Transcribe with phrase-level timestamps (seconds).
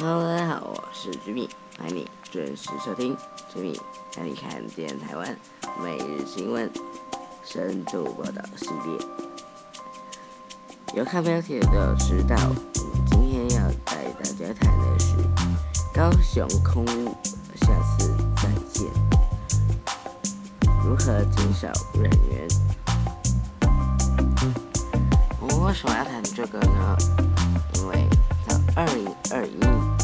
[0.00, 3.16] Hello，大家好，我是 Jimmy，欢迎你准时收听
[3.52, 3.76] Jimmy
[4.14, 5.36] 带你看见台湾
[5.82, 6.70] 每日新闻
[7.44, 8.96] 深度报道系列。
[10.94, 15.16] 有看标题的都知道，我们今天要带大家谈的是
[15.92, 16.86] 高雄空，
[17.56, 17.66] 下
[17.98, 18.86] 次再见，
[20.84, 22.46] 如何减少人员？
[25.40, 26.96] 我为什么要谈这个呢？
[27.74, 28.08] 因为
[28.74, 29.97] 二零二一。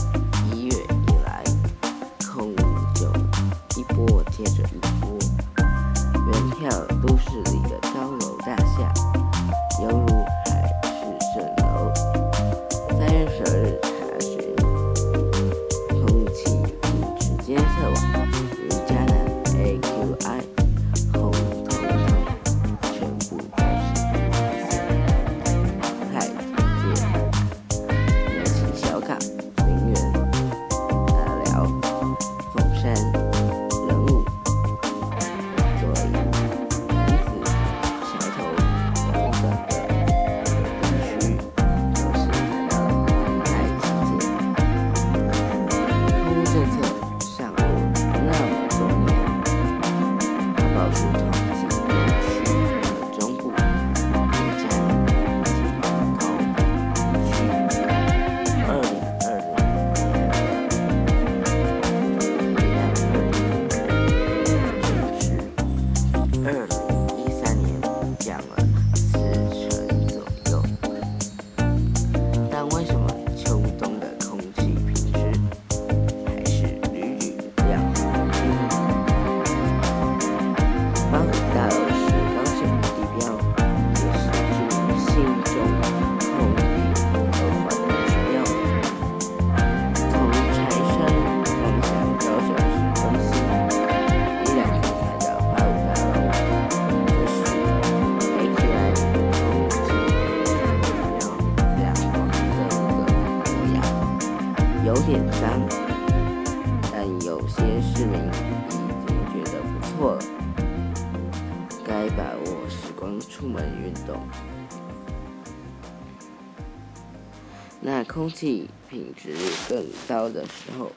[117.87, 119.37] 那空气品质
[119.69, 120.91] 更高的时候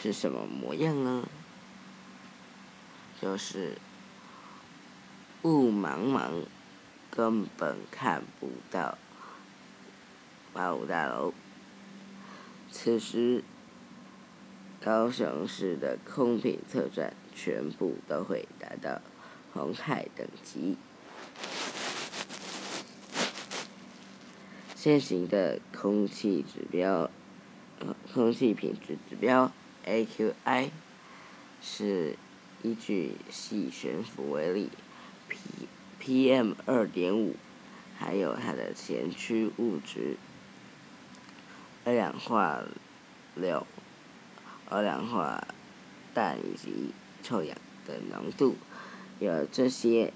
[0.00, 1.28] 是什么模样呢？
[3.20, 3.76] 就是
[5.42, 6.30] 雾茫茫，
[7.10, 8.96] 根本看不到
[10.54, 11.34] 八五大楼。
[12.70, 13.44] 此时，
[14.82, 19.02] 高雄市的空品测站全部都会达到
[19.52, 20.78] 红海等级。
[24.82, 27.10] 现行的空气指标，
[27.80, 29.52] 呃，空气品质指标
[29.84, 30.70] AQI
[31.60, 32.16] 是
[32.62, 34.70] 依据细悬浮为例
[35.28, 35.68] P
[36.32, 37.36] PM 二点五，
[37.98, 40.16] 还有它的前驱物质
[41.84, 42.62] 二氧化
[43.34, 43.66] 硫、
[44.70, 45.46] 二氧化
[46.14, 47.54] 氮以及臭氧
[47.86, 48.56] 的浓度，
[49.18, 50.14] 有这些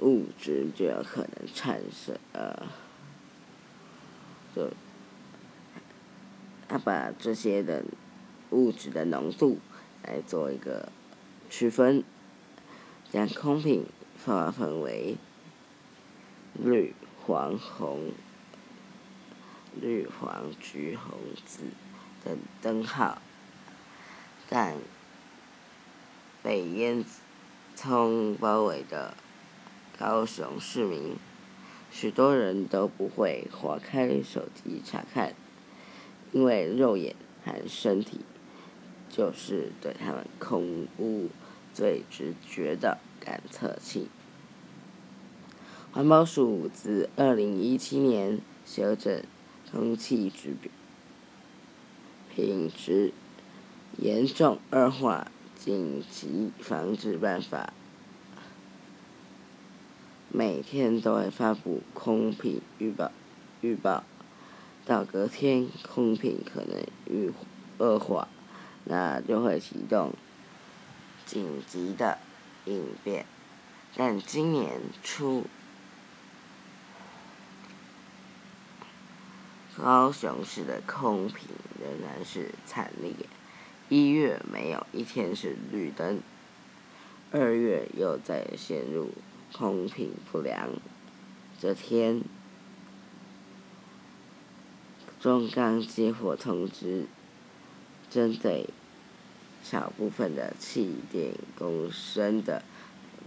[0.00, 2.66] 物质就有可能产生呃，
[4.54, 4.70] 就
[6.68, 7.84] 他把这些的
[8.50, 9.58] 物质的浓度
[10.04, 10.90] 来做一个
[11.50, 12.04] 区分，
[13.10, 13.86] 将空瓶
[14.24, 15.16] 划分为
[16.54, 16.94] 绿、
[17.24, 18.12] 黄、红、
[19.80, 21.64] 绿、黄、橘、红、紫
[22.24, 23.20] 等灯号，
[24.48, 24.76] 但
[26.42, 27.04] 被烟
[27.76, 29.14] 囱包围的
[29.98, 31.16] 高雄市民，
[31.90, 35.34] 许多人都不会划开手机查看，
[36.30, 38.20] 因为肉眼和身体
[39.10, 41.30] 就是对他们空污
[41.74, 44.08] 最直觉的感测器。
[45.90, 49.24] 环保署自二零一七年修正
[49.72, 50.70] 空气指标
[52.32, 53.12] 品质
[53.96, 57.72] 严重恶化紧急防治办法，
[60.30, 63.10] 每天都会发布空品预报，
[63.62, 64.04] 预报
[64.84, 67.32] 到隔天空品可能预
[67.78, 68.28] 恶化，
[68.84, 70.12] 那就会启动
[71.24, 72.18] 紧急的
[72.66, 73.24] 应变。
[73.96, 75.46] 但今年初，
[79.76, 81.48] 高雄市的空品
[81.80, 83.12] 仍然是惨烈，
[83.88, 86.20] 一月没有一天是绿灯，
[87.32, 89.10] 二月又再陷入
[89.52, 90.68] 空品不良，
[91.60, 92.22] 这天
[95.20, 97.06] 中钢接获通知，
[98.08, 98.68] 针对
[99.62, 102.62] 小部分的气电共生的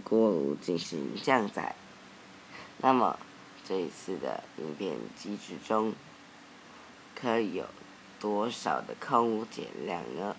[0.02, 1.74] 锅炉进行降载。
[2.78, 3.18] 那么，
[3.64, 5.92] 这一次的应变机制中，
[7.14, 7.66] 可以有
[8.18, 10.34] 多少的空污减量呢？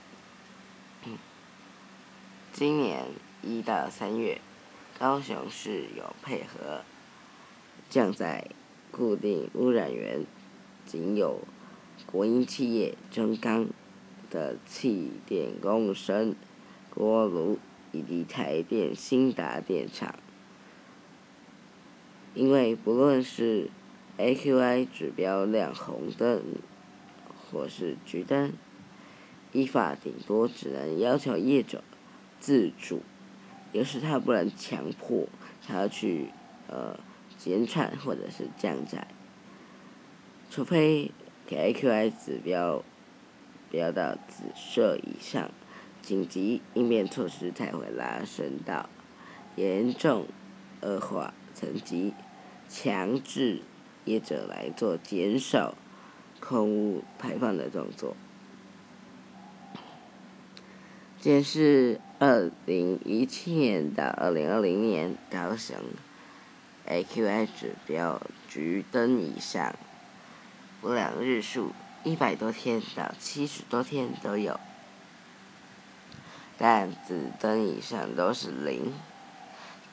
[2.51, 3.05] 今年
[3.41, 4.41] 一到三月，
[5.03, 6.79] 高雄市有配合
[7.89, 8.47] 降载
[8.89, 10.25] 固定污染源。
[10.85, 11.41] 仅有
[12.05, 13.67] 国营企业中钢
[14.31, 16.33] 的气电共生
[16.89, 17.59] 锅炉
[17.91, 20.15] 以及台电新达电厂，
[22.33, 23.69] 因为不论是
[24.17, 26.41] AQI 指标亮红灯
[27.51, 28.53] 或是橘灯，
[29.51, 31.83] 依法顶多只能要求业者
[32.39, 33.01] 自主，
[33.73, 35.27] 有时他不能强迫
[35.67, 36.27] 他去
[36.69, 36.97] 呃
[37.37, 39.07] 减产或者是降载。
[40.49, 41.11] 除非
[41.45, 42.83] 给 AQI 指标
[43.69, 45.49] 标到紫色以上，
[46.01, 48.87] 紧急应变措施才会拉升到
[49.55, 50.27] 严重
[50.81, 52.13] 恶化层级，
[52.69, 53.61] 强制
[54.05, 55.75] 业者来做减少
[56.39, 58.15] 空污排放的动作。
[61.23, 65.77] 这是二零一七年到二零二零年高雄
[66.85, 69.73] AQI 指标橘灯以上。
[70.81, 71.71] 不良日数
[72.03, 74.59] 一百多天到七十多天都有，
[76.57, 78.93] 但紫灯以上都是零，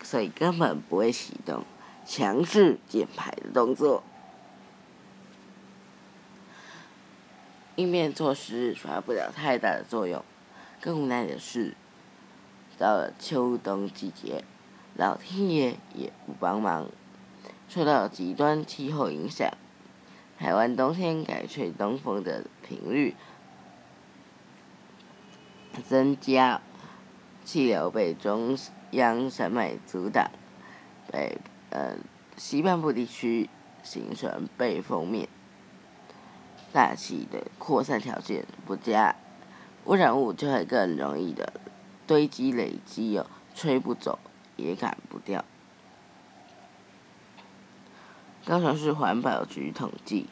[0.03, 1.65] 所以根本不会启动
[2.05, 4.03] 强制减排的动作。
[7.77, 10.25] 应变措施发挥不了太大的作用，
[10.81, 11.75] 更无奈的是，
[12.79, 14.43] 到了秋冬季节，
[14.94, 16.87] 老天爷也不帮忙，
[17.69, 19.53] 受到极端气候影响。
[20.38, 23.15] 台湾冬天改吹东风的频率
[25.87, 26.62] 增加，
[27.44, 28.56] 气流被中
[28.93, 30.31] 央山脉阻挡，
[31.12, 31.37] 北
[31.69, 31.97] 呃
[32.38, 33.50] 西半部地区
[33.82, 35.29] 形成背风面，
[36.73, 39.15] 大气的扩散条件不佳，
[39.87, 41.53] 污染物就会更容易的
[42.06, 44.19] 堆积累积哦，吹不走
[44.56, 45.44] 也赶不掉。
[48.44, 50.27] 高雄市环保局统计，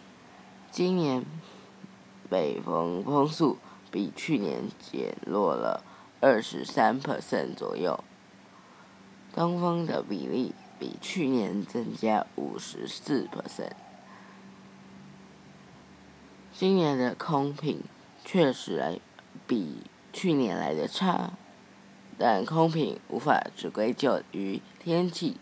[0.70, 1.24] 今年
[2.28, 3.58] 北风风速
[3.90, 5.82] 比去年减弱了
[6.20, 8.02] 二十三 percent 左右，
[9.34, 13.72] 东风的比例比去年增加五十四 percent。
[16.52, 17.82] 今年的空品
[18.24, 18.98] 确实来
[19.46, 19.82] 比
[20.12, 21.32] 去年来的差，
[22.18, 25.36] 但空品无法只归咎于天气。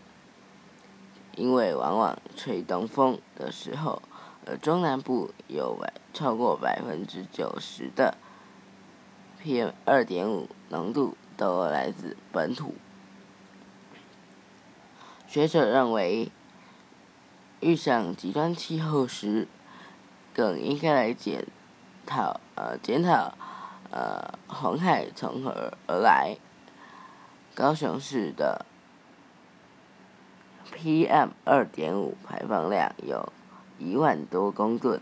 [1.37, 4.01] 因为往往吹东风的时候，
[4.47, 8.17] 而中南部有百超过百分之九十的
[9.43, 12.75] PM 二点五浓度都来自本土。
[15.29, 16.33] 学者认为，
[17.61, 19.47] 遇上极端气候时，
[20.33, 21.47] 更应该来检
[22.07, 23.35] 讨呃检讨
[23.97, 26.37] 呃红海从何而来。
[27.55, 28.67] 高雄市的。
[30.75, 33.33] PM 二点五排放量有
[33.79, 35.01] 一万多公吨，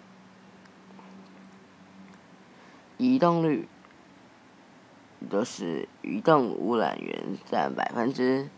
[2.97, 3.67] 移动率
[5.29, 8.49] 都是移动污染源占百分之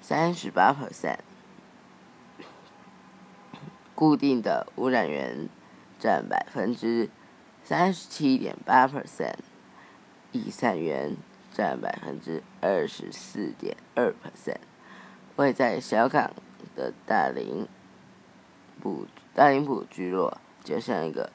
[0.00, 1.18] 三十八 percent，
[3.94, 5.48] 固定的污染源
[6.00, 7.08] 占百分之
[7.68, 9.38] 三十七点八 percent，
[10.30, 11.16] 易散源
[11.52, 14.60] 占百分之二十四点二 percent。
[15.34, 16.32] 位在小港
[16.76, 17.66] 的大林
[18.80, 21.32] 埔大林埔聚落，就像一个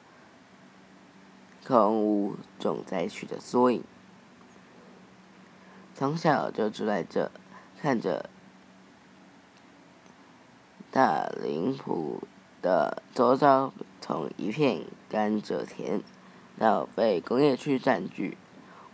[1.66, 3.84] 空屋重灾区的缩影。
[5.94, 7.30] 从小就住在这，
[7.78, 8.30] 看着
[10.90, 12.22] 大林埔
[12.62, 16.00] 的周遭，从一片甘蔗田
[16.62, 18.38] 到被工业区占据。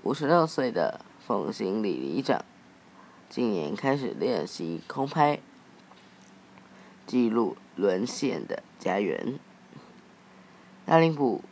[0.03, 2.43] 五十六岁的奉行李里长。
[3.29, 5.39] 今年开始练习空拍，
[7.07, 9.39] 记录沦陷的家园。
[10.87, 11.43] 大林埔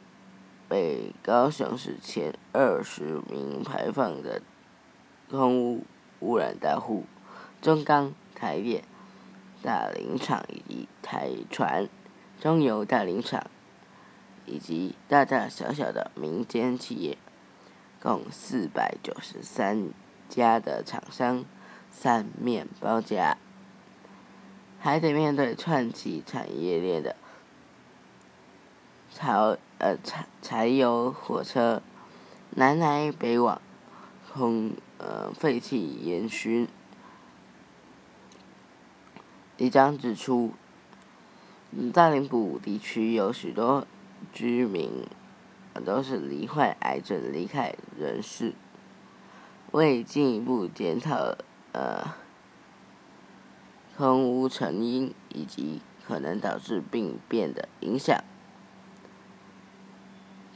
[0.66, 4.40] 被高雄市前二十名排放的
[5.30, 5.84] 空污
[6.20, 7.04] 污染大户，
[7.60, 8.82] 中钢、台电、
[9.62, 11.86] 大林厂以及台船、
[12.40, 13.50] 中油大林厂，
[14.46, 17.18] 以及大大小小的民间企业，
[18.00, 19.90] 共四百九十三
[20.28, 21.44] 家的厂商。
[21.88, 23.38] 三面包夹，
[24.78, 27.16] 还得面对串起产业链的
[29.10, 29.32] 柴
[29.78, 31.80] 呃柴柴油火车
[32.50, 33.62] 南来北往，
[34.30, 36.68] 空呃废气烟熏。
[39.56, 40.52] 李章指出，
[41.94, 43.86] 大林埔地区有许多
[44.32, 45.06] 居民
[45.84, 48.54] 都是罹患癌症离开人世。
[49.72, 51.36] 为进一步检讨
[51.72, 52.14] 呃
[53.96, 58.22] 空污成因以及可能导致病变的影响，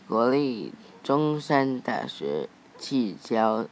[0.06, 2.48] 国立中山大学
[2.78, 3.66] 气胶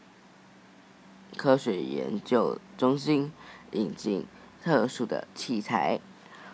[1.37, 3.33] 科学研究中心
[3.73, 4.27] 引进
[4.63, 6.01] 特殊的器材，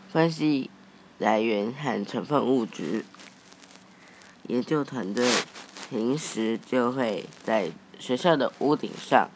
[0.09, 0.71] 分析
[1.19, 3.05] 来源和成分物质。
[4.49, 5.31] 研究团队
[5.89, 9.31] 平时就会在学校的屋顶上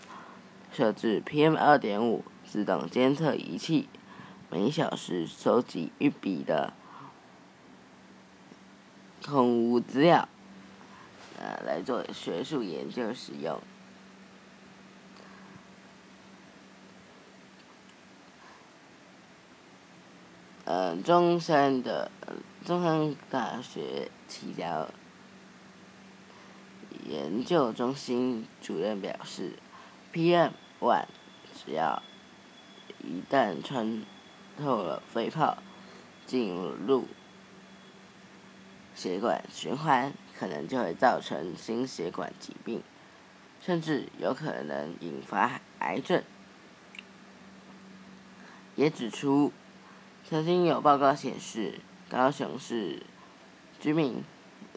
[0.73, 3.88] 设置 PM 二点五自动监测仪器，
[4.50, 6.73] 每小时收集一笔的
[9.25, 10.28] 空污资料，
[11.38, 13.61] 呃，来做学术研究使用。
[20.69, 22.11] 呃，中山的
[22.63, 24.87] 中山大学气胶。
[27.07, 29.55] 研究中心主任表示
[30.13, 31.07] ，PM one
[31.55, 32.03] 只要
[33.03, 34.05] 一旦穿
[34.59, 35.57] 透了肺泡，
[36.27, 37.09] 进入
[38.95, 42.83] 血管循环，可能就会造成心血管疾病，
[43.63, 46.23] 甚至有可能引发癌症。
[48.77, 49.51] 也指出，
[50.28, 51.80] 曾经有报告显示，
[52.11, 53.02] 高雄市
[53.80, 54.23] 居民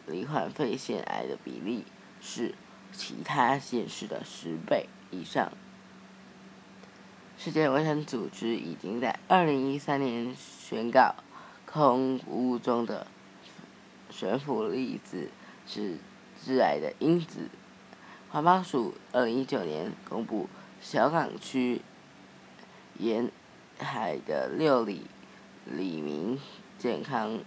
[0.06, 1.84] 罹患肺腺癌的比例。
[2.24, 2.54] 是
[2.92, 5.50] 其他县市的十倍以上。
[7.36, 11.16] 世界卫生组织已经在二零一三年宣告，
[11.66, 13.08] 空污中的
[14.08, 15.30] 悬浮粒子
[15.66, 15.98] 是
[16.40, 17.48] 致癌的因子。
[18.30, 20.48] 环保署二零一九年公布
[20.80, 21.82] 小港区
[23.00, 23.32] 沿
[23.80, 25.08] 海的六里
[25.66, 26.38] 里明
[26.78, 27.40] 健康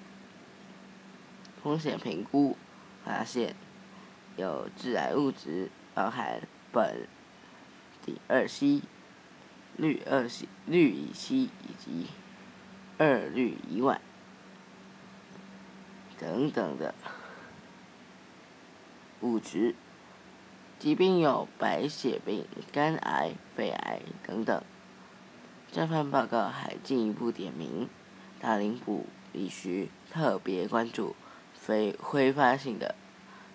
[1.61, 2.57] 风险评估，
[3.03, 3.55] 发现。
[4.37, 6.41] 有致癌物质，包含
[6.73, 7.07] 苯、
[8.05, 8.83] 丙二烯、
[9.77, 12.07] 氯二烯、氯乙烯以及
[12.97, 13.97] 二氯乙烷
[16.19, 16.93] 等等的
[19.21, 19.73] 物质。
[20.77, 24.61] 疾病有白血病、肝癌、肺癌等等。
[25.71, 27.87] 这份报告还进一步点名，
[28.45, 31.15] 大林部必须特别关注
[31.55, 32.93] 非挥发性的。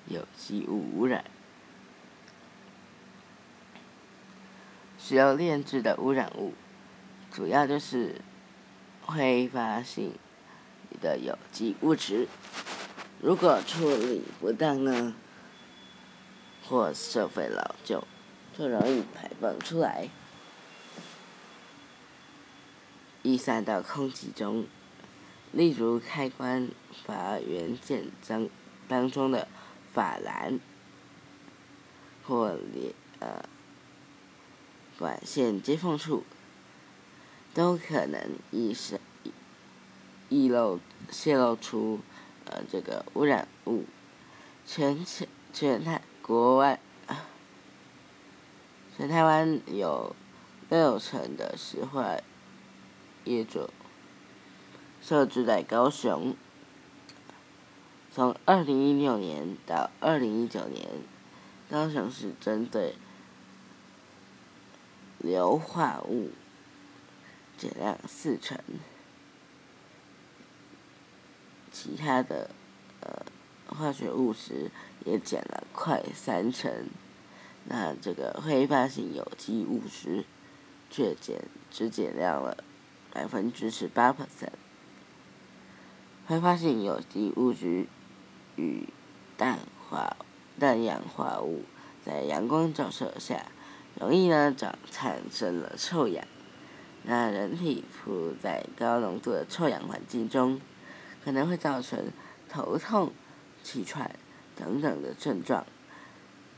[0.06, 1.24] 有机物污染，
[4.98, 6.54] 需要炼制的污染物，
[7.30, 8.20] 主要就是
[9.02, 10.14] 挥发性
[11.00, 12.26] 的有机物质。
[13.20, 15.14] 如果处理不当呢，
[16.64, 18.04] 或设备老旧，
[18.58, 20.08] 就容易排放出来，
[23.22, 24.66] 逸散到空气中。
[25.52, 26.68] 例如开关
[27.04, 28.48] 阀元件当
[28.88, 29.48] 当中的。
[29.92, 30.60] 法兰
[32.24, 33.44] 或连呃
[34.96, 36.22] 管线接缝处，
[37.52, 39.00] 都可能易是
[40.28, 40.78] 易漏
[41.10, 41.98] 泄露出
[42.44, 43.84] 呃这个污染物。
[44.64, 46.78] 全全全台国外，
[48.96, 50.14] 全台湾有
[50.68, 52.16] 六成的石化
[53.24, 53.68] 业者
[55.02, 56.34] 设置在高雄。
[58.12, 60.88] 从二零一六年到二零一九年，
[61.70, 62.96] 高雄市针对
[65.18, 66.30] 硫化物
[67.56, 68.58] 减量四成，
[71.70, 72.50] 其他的
[73.00, 73.24] 呃
[73.68, 74.72] 化学物质
[75.04, 76.88] 也减了快三成，
[77.66, 80.24] 那这个挥发性有机物质
[80.90, 82.64] 却减只减量了
[83.12, 84.50] 百分之十八 percent，
[86.30, 87.88] 挥发性有机物质。
[88.54, 88.86] 与
[89.36, 89.58] 氮
[89.88, 90.16] 化
[90.60, 91.64] 氮氧化物
[92.04, 93.46] 在阳光照射下，
[93.98, 96.24] 容易呢长产生了臭氧。
[97.02, 100.60] 那人体处在高浓度的臭氧环境中，
[101.24, 102.12] 可能会造成
[102.48, 103.12] 头痛、
[103.64, 104.14] 气喘
[104.54, 105.66] 等等的症状。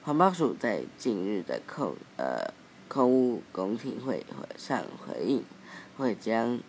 [0.02, 2.52] 环保署在近日的空呃
[2.88, 4.26] 空污公听会
[4.59, 5.43] 上回应，
[5.97, 6.61] 会将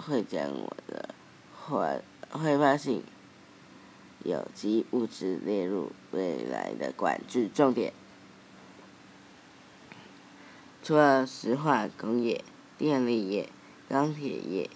[0.00, 1.14] 会将我的。
[1.62, 3.04] 会挥发性
[4.24, 7.92] 有机物质列入未来的管制重点。
[10.82, 12.42] 除了石化工业、
[12.76, 13.48] 电力业、
[13.88, 14.68] 钢铁业，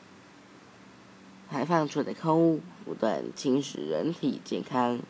[1.51, 5.01] 排放出的空污不断侵蚀人体健康。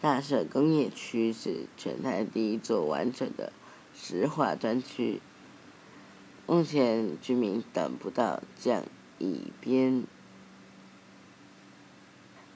[0.00, 3.52] 大社工业区是全台第一座完整的
[3.94, 5.20] 石化专区，
[6.48, 8.82] 目前居民等不到降
[9.22, 10.04] 乙边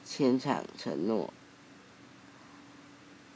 [0.04, 1.32] 迁厂承诺，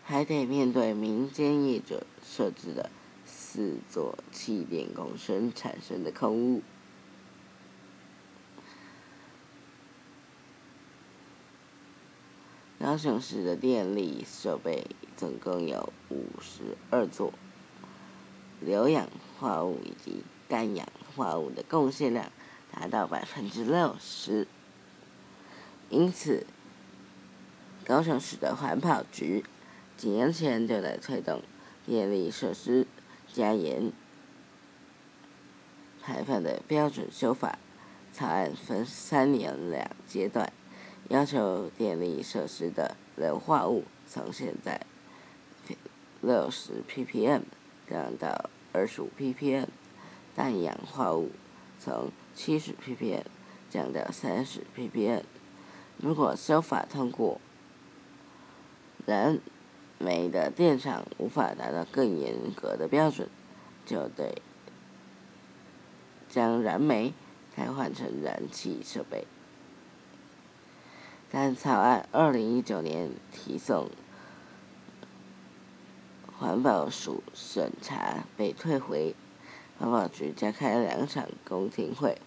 [0.02, 2.90] 还得面对民间业者设置的
[3.24, 6.62] 四座气电共生产生的空污。
[12.80, 17.32] 高雄市的电力设备总共有五十二座，
[18.60, 19.08] 硫氧
[19.38, 22.32] 化物以及氮氧化物的贡献量
[22.72, 24.46] 达到百分之六十，
[25.88, 26.46] 因此，
[27.84, 29.44] 高雄市的环保局
[29.96, 31.42] 几年前就在推动
[31.84, 32.86] 电力设施
[33.32, 33.92] 加严
[36.02, 37.58] 排放的标准修法，
[38.12, 40.52] 草案分三年两阶段。
[41.08, 44.80] 要求电力设施的硫化物从现在
[46.20, 47.42] 六十 ppm
[47.88, 49.66] 降到二十五 ppm，
[50.36, 51.30] 氮氧化物
[51.80, 53.24] 从七十 ppm
[53.68, 55.22] 降到三十 ppm。
[55.98, 57.40] 如果修法通过，
[59.06, 59.38] 燃
[59.98, 63.28] 煤的电厂无法达到更严格的标准，
[63.84, 64.40] 就得
[66.28, 67.12] 将燃煤
[67.54, 69.26] 替换成燃气设备。
[71.30, 73.90] 但草案二零一九年提送
[76.38, 79.14] 环保署审查被退回，
[79.80, 82.18] 环保局加开两场公听会，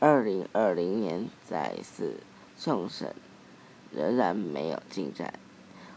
[0.00, 2.16] 二零二零年再次
[2.56, 3.14] 送审，
[3.92, 5.38] 仍然没有进展。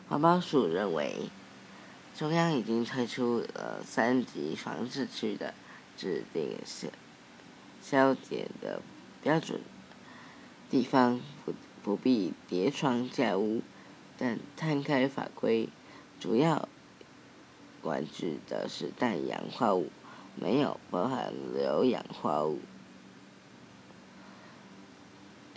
[0.08, 1.30] 环保署认为，
[2.16, 5.56] 中央已经推出了三级防治区的
[5.98, 6.88] 制定消
[7.82, 8.80] 消减的
[9.24, 9.60] 标准，
[10.70, 11.54] 地方不。
[11.82, 13.62] 不必叠床架屋，
[14.18, 15.70] 但摊开法规，
[16.20, 16.68] 主要
[17.82, 19.88] 管制的是氮氧化物，
[20.42, 22.60] 没有包含硫氧化物。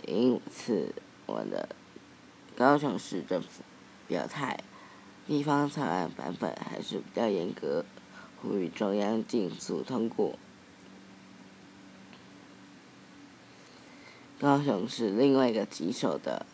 [0.05, 0.93] 因此，
[1.25, 1.69] 我的
[2.57, 3.63] 高雄市政府
[4.07, 4.59] 表态，
[5.25, 7.85] 地方草案版本还是比较严格，
[8.41, 10.37] 呼吁中央尽速通过。
[14.39, 16.45] 高雄市另外一个棘手的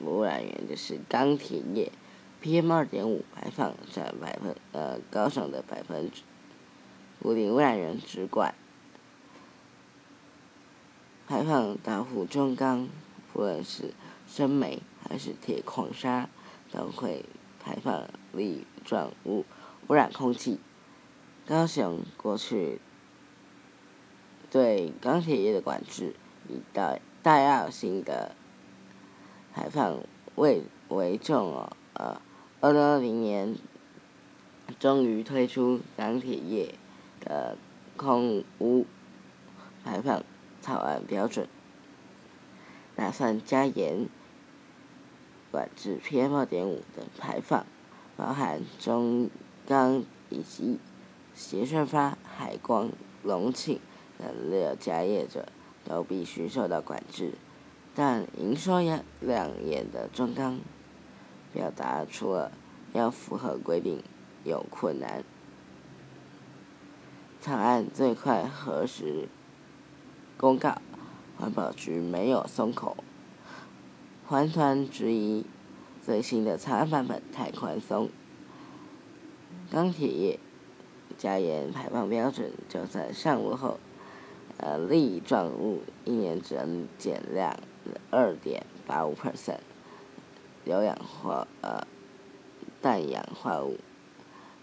[0.00, 1.90] 污染源就是钢铁业
[2.42, 6.20] ，PM 二点五排放占百分呃高雄的百分之
[7.22, 8.54] 五零污染源直管，
[11.26, 12.88] 排放大户中钢，
[13.32, 13.92] 不论是
[14.26, 16.28] 生煤还是铁矿砂，
[16.70, 17.24] 都会
[17.62, 19.44] 排放粒状物
[19.88, 20.58] 污染空气。
[21.46, 22.80] 高雄过去
[24.50, 26.14] 对钢铁业的管制
[26.48, 26.98] 已到。
[27.20, 28.34] 大药型的
[29.52, 29.98] 排放
[30.36, 32.22] 为为重哦，
[32.60, 33.56] 二零二零年
[34.78, 36.74] 终于推出钢铁业
[37.20, 37.56] 的
[37.96, 38.86] 空污
[39.84, 40.22] 排放
[40.60, 41.48] 草案标准，
[42.96, 44.06] 打算加严
[45.50, 47.64] 管制 PM 二点五的排放，
[48.16, 49.30] 包含中
[49.66, 50.78] 钢以及
[51.34, 52.90] 协顺发、海光、
[53.22, 53.80] 隆庆
[54.18, 55.46] 等六家业者。
[55.84, 57.32] 都必须受到管制，
[57.94, 60.60] 但营收要亮眼的中钢
[61.54, 62.52] 表达出了
[62.92, 64.02] 要符合规定
[64.44, 65.24] 有困难。
[67.40, 69.28] 草案最快何时
[70.36, 70.82] 公告？
[71.38, 72.96] 环保局没有松口，
[74.26, 75.46] 环团质疑
[76.02, 78.10] 最新的草案版本太宽松。
[79.70, 80.40] 钢铁业
[81.16, 83.78] 加严排放标准，就算上路后。
[84.56, 87.56] 呃，粒状物一年只能减量
[88.10, 89.60] 二点八五 percent，
[90.64, 91.86] 硫氧化呃
[92.82, 93.78] 氮氧化物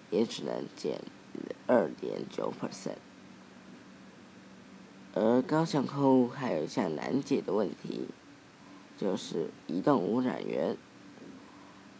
[0.10, 1.00] 也只能减
[1.68, 2.98] 二点九 percent，
[5.14, 8.08] 而高雄空污还有一项难解的问题，
[8.98, 10.78] 就是移动污染源。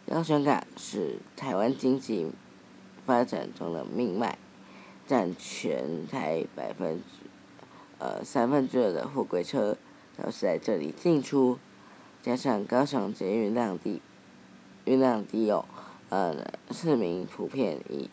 [0.08, 2.30] 高雄港是台湾经济
[3.04, 4.38] 发展中的命脉，
[5.06, 7.26] 占全台百分之。
[7.98, 9.76] 呃，三分之二的货柜车
[10.16, 11.58] 都是在这里进出，
[12.22, 14.00] 加上高雄捷运量低，
[14.84, 15.64] 运量低哦，
[16.10, 16.36] 呃，
[16.70, 18.10] 市民普遍以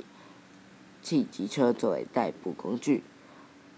[1.03, 3.03] 汽机车作为代步工具，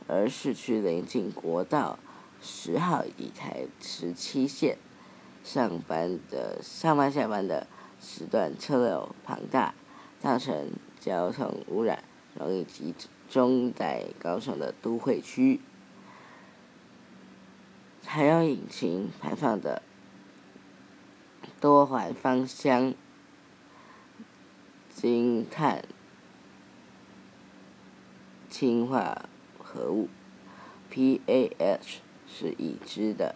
[0.08, 1.98] 而市区临近国道
[2.40, 4.78] 十号以台十七线，
[5.44, 7.66] 上班的上班下班的
[8.00, 9.74] 时段车流庞大，
[10.20, 12.04] 造成交通污染，
[12.36, 12.94] 容易集
[13.28, 15.60] 中在高雄的都会区。
[18.04, 19.82] 柴油引擎排放的
[21.60, 22.94] 多环芳香
[24.94, 25.84] 金碳
[28.58, 29.28] 氢化
[29.62, 30.08] 合物
[30.90, 33.36] （PAH） 是已知的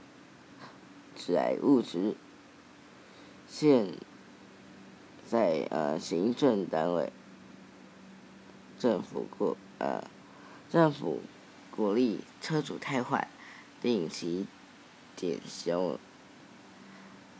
[1.13, 2.15] 致癌物质。
[3.45, 3.95] 现
[5.25, 7.11] 在呃，行政单位、
[8.79, 10.05] 政府过呃，
[10.69, 11.19] 政府
[11.69, 13.27] 鼓励车主汰换，
[13.81, 14.47] 定期
[15.17, 15.99] 检修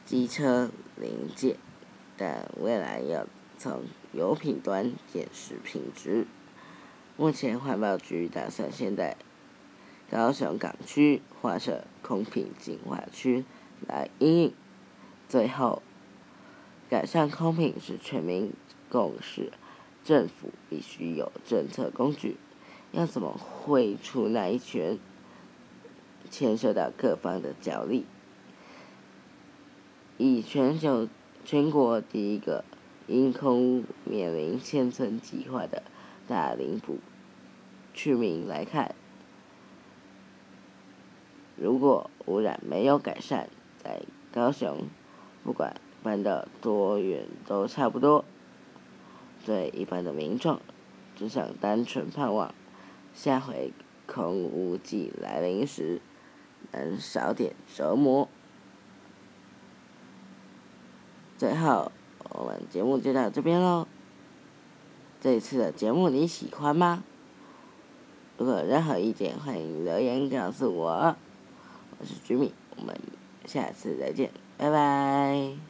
[0.06, 1.56] 机车零件，
[2.18, 3.26] 但未来要
[3.58, 6.28] 从油品端检视品质。
[7.20, 9.18] 目前环保局打算先在
[10.10, 13.44] 高雄港区划设空品净化区
[13.86, 14.54] 来应用，
[15.28, 15.82] 最后。
[16.90, 18.54] 改善空品是全民
[18.90, 19.52] 共识，
[20.02, 22.38] 政府必须有政策工具。
[22.94, 24.98] 要怎么绘出那一拳，
[26.32, 28.06] 牵涉到各方的角力。
[30.18, 31.10] 以全球
[31.44, 32.64] 全国第一个
[33.08, 35.84] 因空面临千村计划的
[36.30, 37.00] 大林埔
[37.94, 38.96] 居民来看，
[41.58, 43.50] 如果污染没有改善，
[43.84, 44.88] 在高雄，
[45.44, 45.76] 不管。
[46.02, 48.24] 搬到多远都差不多。
[49.46, 50.62] 对一般的民众，
[51.14, 52.56] 只想单纯盼望
[53.14, 53.74] 下回
[54.08, 56.02] 空污季来临时
[56.72, 58.30] 能少点折磨。
[61.38, 61.92] 最后，
[62.30, 63.86] 我们节目就到这边喽。
[65.22, 67.04] 这次的节目你喜欢吗？
[68.38, 71.16] 如果有任何意见，欢迎留言告诉我。
[72.00, 72.98] 我是居民，我们
[73.46, 75.69] 下次再见，拜拜。